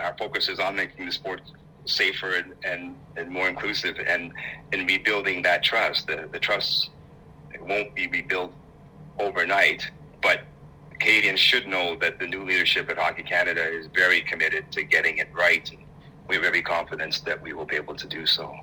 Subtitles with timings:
[0.00, 1.42] our focus is on making the sport
[1.84, 4.32] safer and, and, and more inclusive and,
[4.72, 6.06] and rebuilding that trust.
[6.06, 6.90] The, the trust
[7.60, 8.52] won't be rebuilt
[9.18, 9.88] overnight,
[10.22, 10.40] but
[10.98, 15.18] Canadians should know that the new leadership at Hockey Canada is very committed to getting
[15.18, 15.68] it right.
[15.70, 15.78] And
[16.28, 18.54] we have every confidence that we will be able to do so.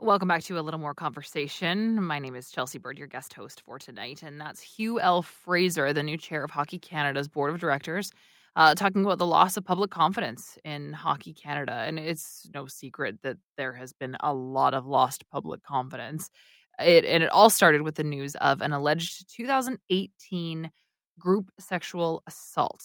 [0.00, 2.02] Welcome back to a little more conversation.
[2.02, 5.22] My name is Chelsea Bird, your guest host for tonight, and that's Hugh L.
[5.22, 8.10] Fraser, the new chair of Hockey Canada's board of directors
[8.56, 11.72] uh, talking about the loss of public confidence in Hockey Canada.
[11.72, 16.30] And it's no secret that there has been a lot of lost public confidence.
[16.78, 20.70] It, and it all started with the news of an alleged 2018
[21.18, 22.84] group sexual assault.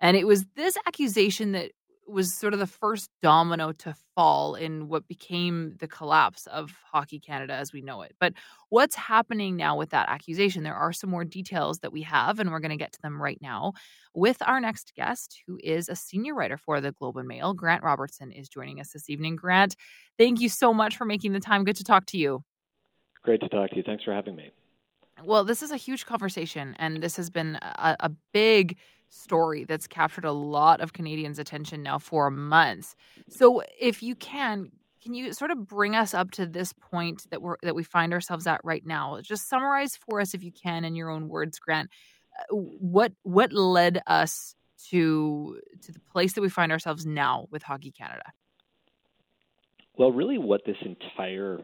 [0.00, 1.72] And it was this accusation that
[2.06, 7.18] was sort of the first domino to fall in what became the collapse of Hockey
[7.18, 8.14] Canada as we know it.
[8.20, 8.34] But
[8.68, 10.62] what's happening now with that accusation?
[10.62, 13.20] There are some more details that we have, and we're going to get to them
[13.20, 13.72] right now
[14.14, 17.54] with our next guest, who is a senior writer for the Globe and Mail.
[17.54, 19.36] Grant Robertson is joining us this evening.
[19.36, 19.76] Grant,
[20.18, 21.64] thank you so much for making the time.
[21.64, 22.42] Good to talk to you.
[23.22, 23.82] Great to talk to you.
[23.82, 24.50] Thanks for having me.
[25.24, 28.76] Well, this is a huge conversation, and this has been a, a big
[29.08, 32.94] story that's captured a lot of Canadians' attention now for months.
[33.28, 34.70] So, if you can,
[35.02, 38.12] can you sort of bring us up to this point that we're that we find
[38.12, 39.20] ourselves at right now?
[39.22, 41.90] Just summarize for us, if you can, in your own words, Grant,
[42.38, 44.54] uh, what what led us
[44.90, 48.32] to to the place that we find ourselves now with Hockey Canada.
[49.96, 51.60] Well, really, what this entire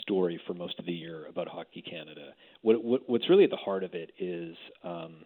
[0.00, 3.56] story for most of the year about Hockey Canada, what, what, what's really at the
[3.56, 5.24] heart of it is um,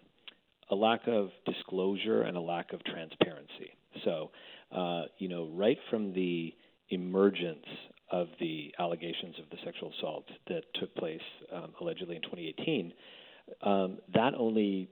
[0.71, 3.77] a lack of disclosure and a lack of transparency.
[4.05, 4.31] So,
[4.73, 6.55] uh, you know, right from the
[6.91, 7.67] emergence
[8.11, 11.21] of the allegations of the sexual assault that took place
[11.53, 12.93] um, allegedly in 2018,
[13.63, 14.89] um, that only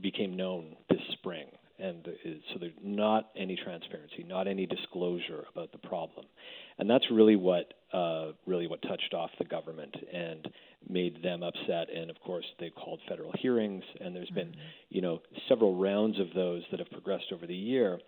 [0.00, 1.46] became known this spring.
[1.78, 2.04] And
[2.52, 6.26] so there's not any transparency, not any disclosure about the problem,
[6.78, 10.48] and that's really what uh, really what touched off the government and
[10.88, 11.88] made them upset.
[11.94, 14.60] And of course, they called federal hearings, and there's been, mm-hmm.
[14.90, 17.98] you know, several rounds of those that have progressed over the year,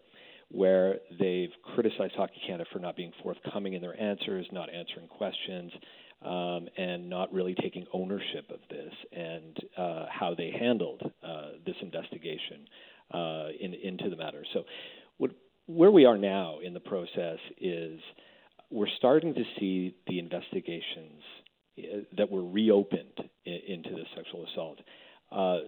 [0.50, 5.72] where they've criticized Hockey Canada for not being forthcoming in their answers, not answering questions,
[6.22, 11.76] um, and not really taking ownership of this and uh, how they handled uh, this
[11.80, 12.66] investigation
[13.12, 14.44] uh, in, into the matter.
[14.52, 14.64] So,
[15.16, 15.30] what,
[15.66, 18.00] where we are now in the process is
[18.70, 21.22] we're starting to see the investigations
[22.16, 24.78] that were reopened into the sexual assault
[25.32, 25.58] uh,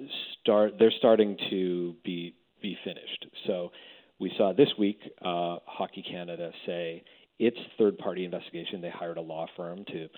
[0.41, 0.75] start.
[0.79, 3.27] They're starting to be be finished.
[3.47, 3.73] So
[4.21, 7.03] we saw this week uh, Hockey Canada say
[7.39, 8.81] its third party investigation.
[8.81, 10.09] They hired a law firm to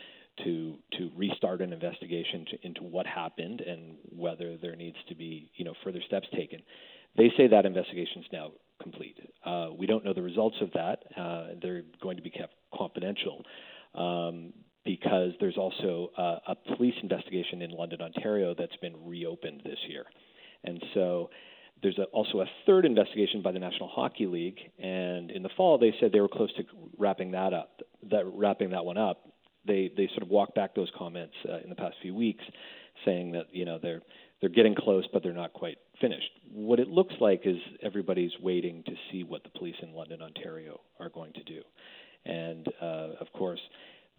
[0.44, 5.50] to to restart an investigation to, into what happened and whether there needs to be
[5.54, 6.60] you know further steps taken.
[7.16, 8.50] They say that investigation is now
[8.82, 9.16] complete.
[9.44, 11.04] Uh, we don't know the results of that.
[11.16, 13.44] Uh, they're going to be kept confidential.
[13.94, 14.52] Um,
[14.84, 16.10] because there's also
[16.46, 20.04] a police investigation in London, Ontario that's been reopened this year.
[20.64, 21.30] And so
[21.82, 25.78] there's a, also a third investigation by the National Hockey League, and in the fall
[25.78, 26.64] they said they were close to
[26.98, 27.80] wrapping that up,
[28.10, 29.28] that wrapping that one up.
[29.66, 32.44] They they sort of walked back those comments uh, in the past few weeks,
[33.04, 34.02] saying that you know they're
[34.40, 36.30] they're getting close, but they're not quite finished.
[36.52, 40.80] What it looks like is everybody's waiting to see what the police in London, Ontario,
[41.00, 41.62] are going to do,
[42.26, 43.60] and uh, of course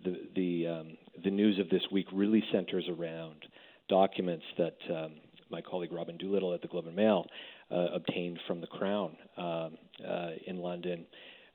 [0.04, 3.46] the the um, the news of this week really centers around
[3.88, 5.14] documents that um,
[5.50, 7.26] my colleague Robin Doolittle at the Globe and Mail
[7.72, 11.06] uh, obtained from the Crown um, uh, in London,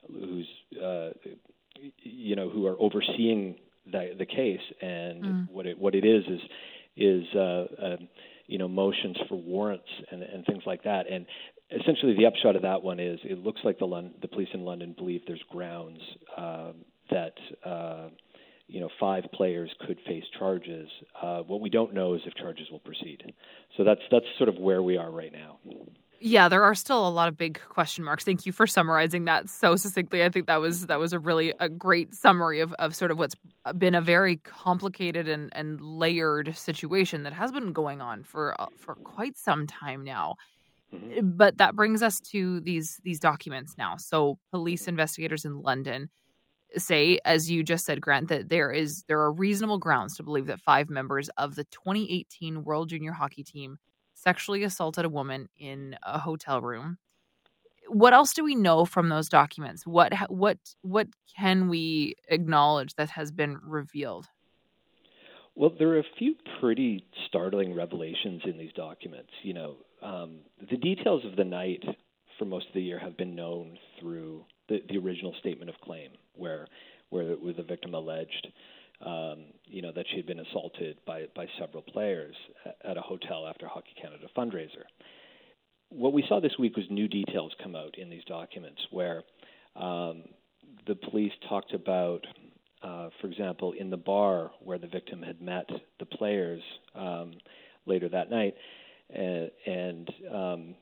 [0.07, 0.47] who's
[0.81, 1.09] uh,
[1.99, 3.55] you know who are overseeing
[3.91, 5.49] the, the case, and mm.
[5.49, 6.41] what it what it is is
[6.97, 7.97] is uh, uh,
[8.47, 11.25] you know motions for warrants and, and things like that, and
[11.71, 14.65] essentially the upshot of that one is it looks like the Lon- the police in
[14.65, 15.99] London believe there's grounds
[16.37, 17.33] um, that
[17.65, 18.07] uh,
[18.71, 20.87] you know, five players could face charges.
[21.21, 23.33] Uh, what we don't know is if charges will proceed.
[23.77, 25.59] So that's that's sort of where we are right now.
[26.21, 28.23] Yeah, there are still a lot of big question marks.
[28.23, 30.23] Thank you for summarizing that so succinctly.
[30.23, 33.17] I think that was that was a really a great summary of, of sort of
[33.17, 33.35] what's
[33.77, 38.67] been a very complicated and, and layered situation that has been going on for uh,
[38.77, 40.35] for quite some time now.
[40.93, 41.31] Mm-hmm.
[41.31, 43.97] But that brings us to these these documents now.
[43.97, 46.09] So police investigators in London
[46.77, 50.47] say, as you just said, Grant, that there is there are reasonable grounds to believe
[50.47, 53.77] that five members of the 2018 World Junior Hockey Team
[54.13, 56.97] sexually assaulted a woman in a hotel room.
[57.87, 59.85] What else do we know from those documents?
[59.85, 64.27] What what what can we acknowledge that has been revealed?
[65.55, 69.31] Well, there are a few pretty startling revelations in these documents.
[69.43, 70.39] You know, um,
[70.69, 71.83] the details of the night
[72.39, 76.11] for most of the year have been known through the, the original statement of claim,
[76.35, 76.67] where
[77.09, 78.47] where the victim alleged,
[79.05, 82.35] um, you know, that she had been assaulted by by several players
[82.83, 84.83] at a hotel after Hockey Canada fundraiser.
[85.89, 89.23] What we saw this week was new details come out in these documents, where
[89.75, 90.23] um,
[90.87, 92.25] the police talked about,
[92.81, 95.67] uh, for example, in the bar where the victim had met
[95.99, 96.61] the players
[96.95, 97.33] um,
[97.85, 98.55] later that night,
[99.13, 100.75] and, and um,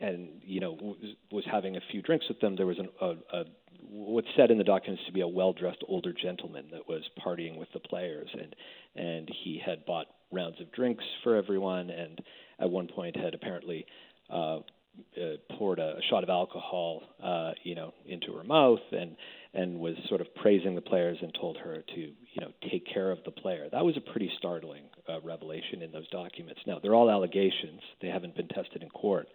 [0.00, 0.96] and you know
[1.30, 2.56] was, having a few drinks with them.
[2.56, 3.44] There was an, a, a
[3.88, 7.68] what's said in the documents to be a well-dressed older gentleman that was partying with
[7.72, 8.56] the players, and
[8.96, 12.20] and he had bought rounds of drinks for everyone, and
[12.58, 13.86] at one point had apparently
[14.30, 14.58] uh,
[15.16, 19.16] uh, poured a, a shot of alcohol, uh, you know, into her mouth, and
[19.52, 23.12] and was sort of praising the players and told her to, you know, take care
[23.12, 23.68] of the player.
[23.70, 26.60] That was a pretty startling uh, revelation in those documents.
[26.66, 29.28] Now they're all allegations; they haven't been tested in court,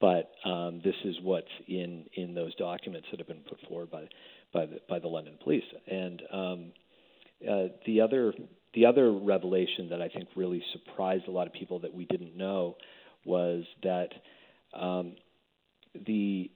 [0.00, 4.08] but um, this is what's in in those documents that have been put forward by
[4.52, 5.64] by the, by the London police.
[5.86, 6.72] And um,
[7.48, 8.32] uh, the other
[8.74, 12.36] the other revelation that I think really surprised a lot of people that we didn't
[12.36, 12.76] know
[13.24, 14.08] was that
[14.78, 15.16] um,
[16.06, 16.50] the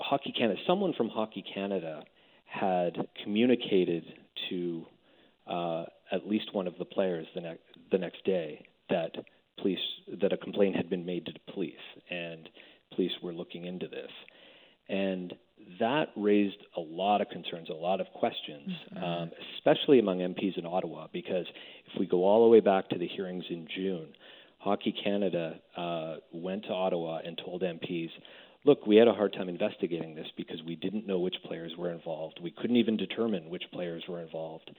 [0.00, 2.04] Hockey Canada, someone from Hockey Canada,
[2.44, 4.04] had communicated
[4.50, 4.86] to
[5.46, 9.12] uh, at least one of the players the next the next day that
[9.60, 9.78] police
[10.20, 11.74] that a complaint had been made to the police
[12.10, 12.48] and
[13.46, 14.10] looking into this
[14.88, 15.34] and
[15.80, 19.04] that raised a lot of concerns, a lot of questions, mm-hmm.
[19.04, 21.46] um, especially among MPs in Ottawa, because
[21.92, 24.08] if we go all the way back to the hearings in June,
[24.58, 28.10] Hockey Canada uh, went to Ottawa and told MPs,
[28.64, 31.92] look, we had a hard time investigating this because we didn't know which players were
[31.92, 32.38] involved.
[32.42, 34.70] We couldn't even determine which players were involved,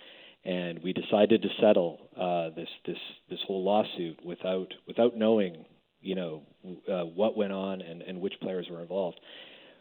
[0.46, 2.98] and we decided to settle uh, this this
[3.30, 5.66] this whole lawsuit without without knowing,
[6.02, 6.44] you know,
[6.92, 9.20] uh, what went on and, and which players were involved.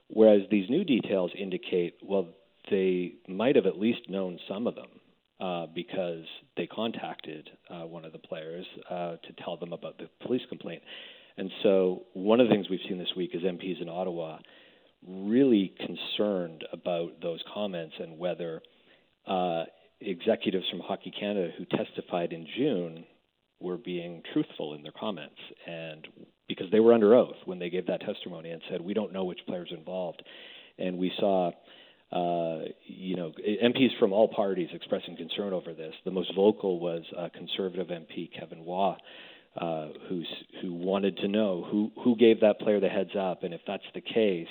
[0.08, 2.28] Whereas these new details indicate, well,
[2.70, 4.88] they might have at least known some of them
[5.40, 6.24] uh, because
[6.56, 10.82] they contacted uh, one of the players uh, to tell them about the police complaint.
[11.36, 14.38] And so, one of the things we've seen this week is MPs in Ottawa
[15.06, 18.62] really concerned about those comments and whether
[19.26, 19.64] uh,
[20.00, 23.04] executives from Hockey Canada who testified in June
[23.60, 25.36] were being truthful in their comments
[25.66, 26.06] and
[26.48, 29.24] because they were under oath when they gave that testimony and said we don't know
[29.24, 30.22] which players involved
[30.78, 31.50] and we saw
[32.12, 35.92] uh, you know, MPs from all parties expressing concern over this.
[36.04, 38.96] The most vocal was uh, Conservative MP Kevin Waugh,
[39.60, 40.28] uh, who's,
[40.62, 43.82] who wanted to know who, who gave that player the heads up, and if that's
[43.94, 44.46] the case,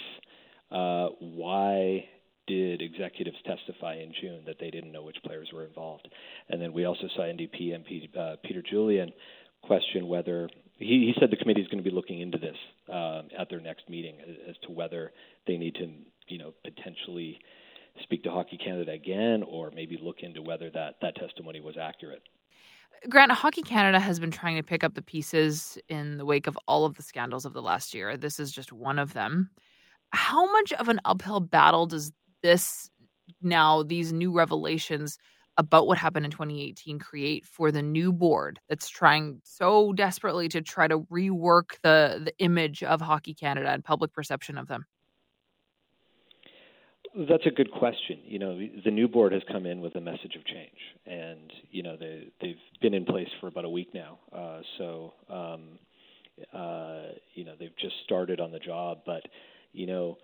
[0.70, 2.06] uh, why
[2.48, 6.08] did executives testify in June that they didn't know which players were involved?
[6.50, 9.12] And then we also saw NDP MP uh, Peter Julian
[9.64, 10.48] question whether
[10.78, 12.56] he, he said the committee is going to be looking into this
[12.90, 15.12] um, at their next meeting as, as to whether
[15.48, 15.90] they need to
[16.28, 17.40] you know, potentially
[18.04, 22.22] speak to Hockey Canada again, or maybe look into whether that that testimony was accurate.
[23.10, 26.58] Grant, Hockey Canada has been trying to pick up the pieces in the wake of
[26.68, 28.18] all of the scandals of the last year.
[28.18, 29.50] This is just one of them.
[30.12, 32.12] How much of an uphill battle does
[32.46, 32.92] this
[33.42, 35.18] now, these new revelations
[35.58, 40.62] about what happened in 2018 create for the new board that's trying so desperately to
[40.62, 44.86] try to rework the the image of Hockey Canada and public perception of them?
[47.18, 48.20] That's a good question.
[48.26, 51.82] You know, the new board has come in with a message of change, and you
[51.82, 54.20] know they they've been in place for about a week now.
[54.32, 55.80] Uh, so um,
[56.54, 59.24] uh, you know they've just started on the job, but
[59.72, 60.18] you know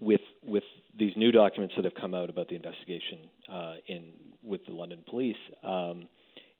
[0.00, 0.64] with with
[0.98, 3.18] these new documents that have come out about the investigation
[3.52, 6.08] uh, in with the London police, um,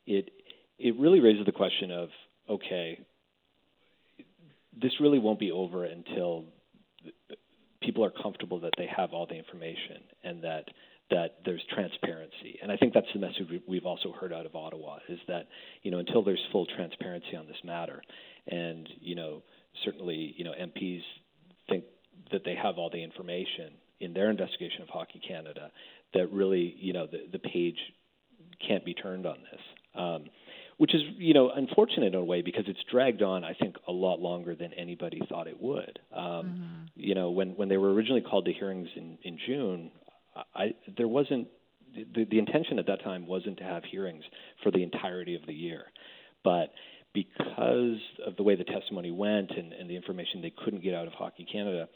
[0.07, 0.31] it
[0.79, 2.09] it really raises the question of
[2.49, 2.99] okay,
[4.81, 6.45] this really won't be over until
[7.83, 10.65] people are comfortable that they have all the information and that
[11.11, 12.59] that there's transparency.
[12.63, 15.49] And I think that's the message we've also heard out of Ottawa is that
[15.83, 18.03] you know until there's full transparency on this matter,
[18.47, 19.43] and you know
[19.85, 21.01] certainly you know MPs
[21.69, 21.85] think
[22.33, 25.71] that they have all the information in their investigation of Hockey Canada,
[26.15, 27.79] that really you know the the page
[28.67, 29.61] can't be turned on this.
[29.95, 30.25] Um,
[30.81, 33.93] which is you know unfortunate in a way because it's dragged on I think a
[33.93, 35.99] lot longer than anybody thought it would.
[36.11, 36.85] Um, mm-hmm.
[36.97, 39.91] You know when when they were originally called to hearings in in June,
[40.55, 41.49] I there wasn't
[41.95, 44.25] the, the intention at that time wasn't to have hearings
[44.63, 45.85] for the entirety of the year,
[46.43, 46.73] but
[47.13, 51.07] because of the way the testimony went and, and the information they couldn't get out
[51.07, 51.89] of Hockey Canada,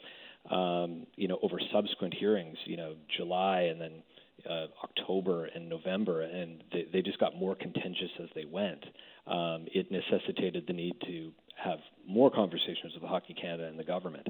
[0.51, 4.03] um, you know, over subsequent hearings, you know, July and then
[4.49, 8.83] uh, October and November, and they, they just got more contentious as they went.
[9.27, 11.31] Um, it necessitated the need to
[11.63, 14.27] have more conversations with Hockey Canada and the government.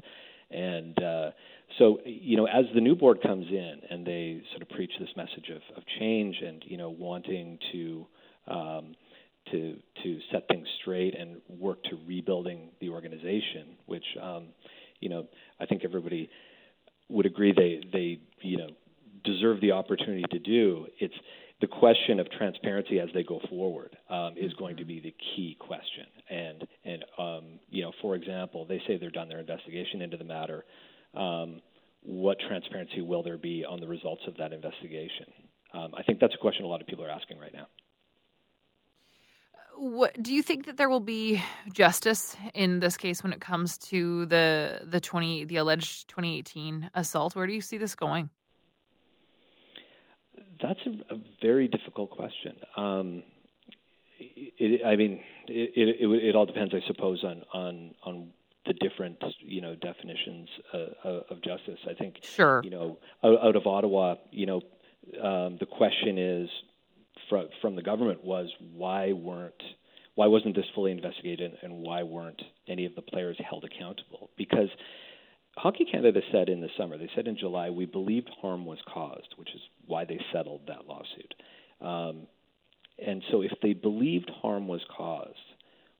[0.50, 1.30] And uh,
[1.78, 5.08] so, you know, as the new board comes in and they sort of preach this
[5.16, 8.06] message of, of change and you know wanting to
[8.46, 8.94] um,
[9.52, 14.48] to to set things straight and work to rebuilding the organization, which um,
[15.00, 15.26] you know
[15.60, 16.30] I think everybody
[17.08, 18.68] would agree they they you know
[19.24, 20.86] deserve the opportunity to do.
[20.98, 21.14] It's
[21.60, 25.56] the question of transparency as they go forward um, is going to be the key
[25.58, 26.06] question.
[26.28, 30.24] And and um, you know, for example, they say they're done their investigation into the
[30.24, 30.64] matter.
[31.14, 31.60] Um,
[32.02, 35.26] what transparency will there be on the results of that investigation?
[35.74, 37.66] Um, I think that's a question a lot of people are asking right now.
[39.78, 41.42] What do you think that there will be
[41.72, 47.36] justice in this case when it comes to the the twenty the alleged 2018 assault?
[47.36, 48.30] Where do you see this going?
[50.62, 52.56] That's a, a very difficult question.
[52.76, 53.22] Um,
[54.18, 58.30] it, I mean, it, it, it, all depends, I suppose, on on on
[58.64, 61.78] the different you know definitions uh, of justice.
[61.88, 62.62] I think sure.
[62.64, 64.62] you know out, out of Ottawa, you know,
[65.22, 66.48] um, the question is
[67.28, 69.62] from from the government was why weren't
[70.14, 74.30] why wasn't this fully investigated and why weren't any of the players held accountable?
[74.36, 74.68] Because
[75.58, 79.28] Hockey Canada said in the summer, they said in July, we believed harm was caused,
[79.36, 81.34] which is why they settled that lawsuit.
[81.80, 82.26] Um,
[83.04, 85.36] and so, if they believed harm was caused,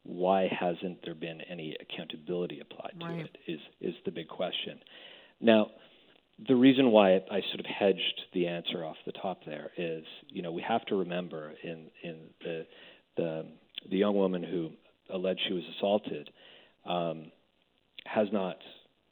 [0.02, 3.26] why hasn't there been any accountability applied to right.
[3.26, 3.36] it?
[3.46, 4.80] Is is the big question.
[5.40, 5.72] Now,
[6.44, 10.42] the reason why I sort of hedged the answer off the top there is, you
[10.42, 12.66] know, we have to remember in in the
[13.16, 13.46] the
[13.90, 14.70] the young woman who
[15.12, 16.28] alleged she was assaulted
[16.84, 17.32] um,
[18.04, 18.58] has not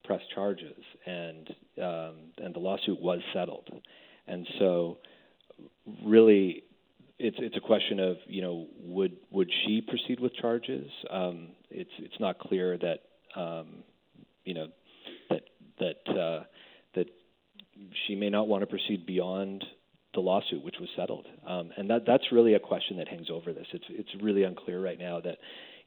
[0.04, 0.76] pressed charges,
[1.07, 1.49] and
[1.83, 3.69] um, and the lawsuit was settled,
[4.26, 4.99] and so
[6.04, 6.64] really.
[7.16, 10.90] It's it's a question of you know would would she proceed with charges?
[11.09, 13.02] Um, it's it's not clear that
[13.40, 13.85] um,
[14.45, 14.66] you know
[15.31, 15.43] that
[15.78, 16.45] that uh,
[18.07, 19.65] she may not want to proceed beyond
[20.15, 21.27] the lawsuit, which was settled.
[21.47, 23.67] Um, and that that's really a question that hangs over this.
[23.73, 25.39] It's it's really unclear right now that,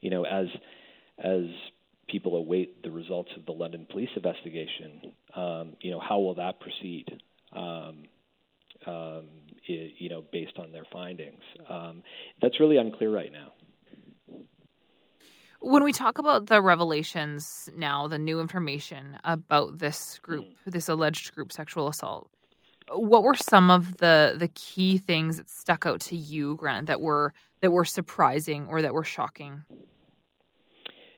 [0.02, 0.48] you know, as
[1.18, 1.46] as
[2.08, 6.60] people await the results of the London police investigation, um, you know, how will that
[6.60, 7.06] proceed?
[7.54, 8.04] Um,
[8.86, 9.26] um,
[9.68, 12.04] it, you know, based on their findings, um,
[12.42, 13.54] that's really unclear right now.
[15.60, 20.72] When we talk about the revelations now, the new information about this group, mm.
[20.72, 22.30] this alleged group sexual assault,
[22.94, 27.02] what were some of the the key things that stuck out to you, Grant, that
[27.02, 29.64] were that were surprising or that were shocking?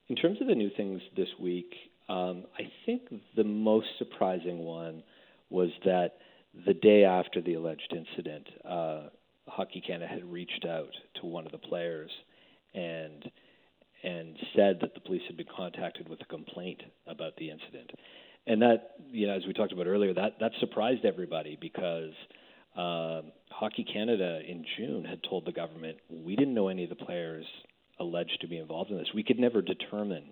[0.08, 1.72] In terms of the new things this week,
[2.08, 3.02] um, I think
[3.36, 5.04] the most surprising one
[5.50, 6.18] was that
[6.66, 9.10] the day after the alleged incident, uh,
[9.48, 10.90] Hockey Canada had reached out
[11.22, 12.10] to one of the players
[12.74, 13.30] and
[14.04, 17.92] and said that the police had been contacted with a complaint about the incident
[18.48, 22.14] and that you know as we talked about earlier that that surprised everybody because
[22.76, 26.96] um, Hockey Canada in June had told the government we didn't know any of the
[26.96, 27.46] players
[28.00, 29.08] alleged to be involved in this.
[29.14, 30.32] We could never determine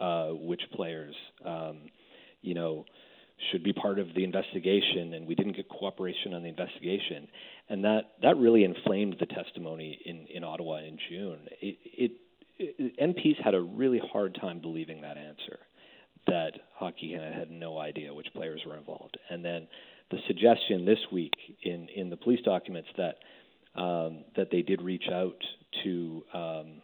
[0.00, 1.14] uh, which players
[1.44, 1.78] um,
[2.42, 2.84] you know
[3.50, 7.26] should be part of the investigation, and we didn't get cooperation on the investigation,
[7.68, 11.40] and that that really inflamed the testimony in in Ottawa in June.
[11.60, 12.12] It, it
[12.60, 15.58] MPs had a really hard time believing that answer
[16.26, 19.16] that Hockey Canada had no idea which players were involved.
[19.30, 19.66] And then
[20.10, 23.16] the suggestion this week in, in the police documents that
[23.76, 25.36] um, that they did reach out
[25.84, 26.82] to um,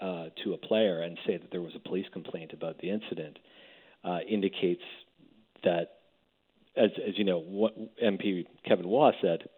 [0.00, 3.38] uh, to a player and say that there was a police complaint about the incident
[4.04, 4.82] uh, indicates
[5.62, 5.92] that,
[6.76, 9.48] as, as you know, what MP Kevin Waugh said,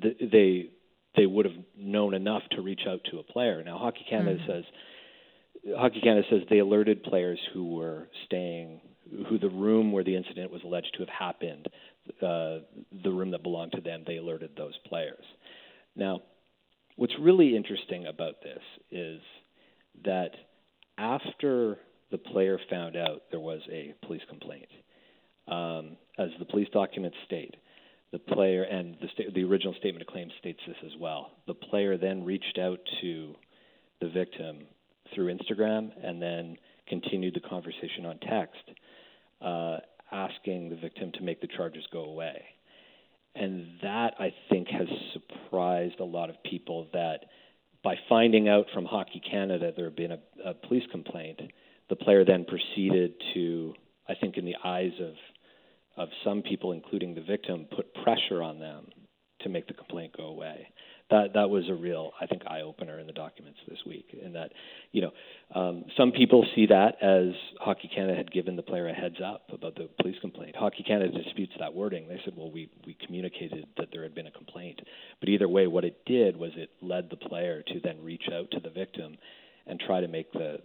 [0.00, 0.70] th- they
[1.16, 3.62] they would have known enough to reach out to a player.
[3.64, 4.50] Now, Hockey Canada mm-hmm.
[4.50, 4.64] says
[5.76, 8.80] Hockey Canada says they alerted players who were staying,
[9.28, 11.68] who the room where the incident was alleged to have happened,
[12.22, 12.64] uh,
[13.04, 15.24] the room that belonged to them, they alerted those players.
[15.94, 16.22] Now,
[16.96, 19.20] what's really interesting about this is
[20.04, 20.30] that
[20.96, 21.78] after
[22.10, 24.68] the player found out there was a police complaint,
[25.46, 27.54] um, as the police documents state,
[28.12, 31.30] the player and the, sta- the original statement of claim states this as well.
[31.46, 33.34] The player then reached out to
[34.00, 34.66] the victim
[35.14, 36.56] through Instagram and then
[36.88, 38.62] continued the conversation on text,
[39.40, 39.78] uh,
[40.10, 42.42] asking the victim to make the charges go away.
[43.36, 47.26] And that, I think, has surprised a lot of people that
[47.82, 51.40] by finding out from Hockey Canada there had been a, a police complaint,
[51.88, 53.74] the player then proceeded to,
[54.08, 55.14] I think, in the eyes of
[56.02, 58.86] of some people, including the victim, put pressure on them
[59.42, 60.58] to make the complaint go away.
[61.10, 64.06] that that was a real, I think, eye opener in the documents this week.
[64.26, 64.50] In that,
[64.92, 65.12] you know,
[65.60, 69.42] um, some people see that as Hockey Canada had given the player a heads up
[69.52, 70.54] about the police complaint.
[70.56, 72.08] Hockey Canada disputes that wording.
[72.08, 74.80] They said, well, we we communicated that there had been a complaint.
[75.20, 78.50] But either way, what it did was it led the player to then reach out
[78.52, 79.16] to the victim
[79.66, 80.60] and try to make the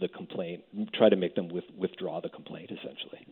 [0.00, 0.62] the complaint,
[0.94, 3.26] try to make them with, withdraw the complaint, essentially.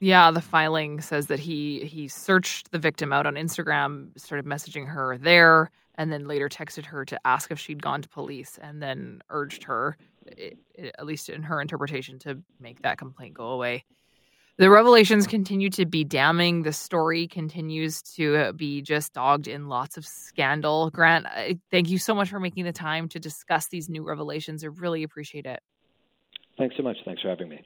[0.00, 4.88] Yeah, the filing says that he he searched the victim out on Instagram, started messaging
[4.88, 8.82] her there, and then later texted her to ask if she'd gone to police, and
[8.82, 9.96] then urged her,
[10.98, 13.84] at least in her interpretation, to make that complaint go away.
[14.56, 16.62] The revelations continue to be damning.
[16.62, 20.90] The story continues to uh, be just dogged in lots of scandal.
[20.90, 21.26] Grant,
[21.72, 24.62] thank you so much for making the time to discuss these new revelations.
[24.62, 25.60] I really appreciate it.
[26.56, 26.98] Thanks so much.
[27.04, 27.62] Thanks for having me.